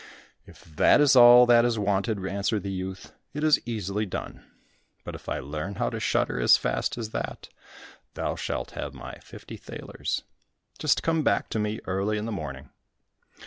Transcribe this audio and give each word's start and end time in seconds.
"If 0.47 0.63
that 0.65 0.99
is 0.99 1.15
all 1.15 1.45
that 1.45 1.63
is 1.63 1.77
wanted," 1.77 2.25
answered 2.25 2.63
the 2.63 2.71
youth, 2.71 3.13
"it 3.35 3.43
is 3.43 3.61
easily 3.67 4.07
done; 4.07 4.43
but 5.03 5.13
if 5.13 5.29
I 5.29 5.37
learn 5.39 5.75
how 5.75 5.91
to 5.91 5.99
shudder 5.99 6.39
as 6.39 6.57
fast 6.57 6.97
as 6.97 7.11
that, 7.11 7.49
thou 8.15 8.35
shalt 8.35 8.71
have 8.71 8.95
my 8.95 9.19
fifty 9.19 9.57
thalers. 9.57 10.23
Just 10.79 11.03
come 11.03 11.21
back 11.21 11.49
to 11.49 11.59
me 11.59 11.81
early 11.85 12.17
in 12.17 12.25
the 12.25 12.31
morning." 12.31 12.71